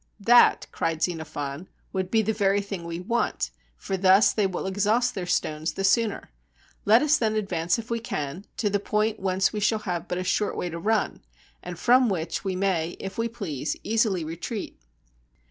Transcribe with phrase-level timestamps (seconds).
[0.21, 5.13] "That," cried Xenophon, "would be the very thing we want, for thus they will exhaust
[5.13, 6.31] their stones the sooner.
[6.85, 10.17] Let us then advance, if we can, to the point whence we shall have but
[10.17, 11.21] a short way to run,
[11.61, 14.81] and from which we may, if we please, easily retreat."